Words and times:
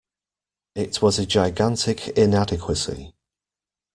It 0.73 0.99
was 1.03 1.19
a 1.19 1.27
gigantic 1.27 2.07
inadequacy. 2.17 3.13